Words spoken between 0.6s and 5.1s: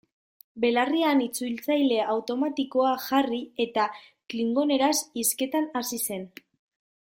Belarrian itzultzaile automatikoa jarri eta klingoneraz